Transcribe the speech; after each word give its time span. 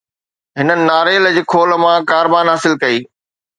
هنن 0.57 0.79
ناريل 0.89 1.23
جي 1.35 1.43
خول 1.51 1.69
مان 1.83 1.99
ڪاربان 2.11 2.45
حاصل 2.55 2.73
ڪئي 2.83 2.97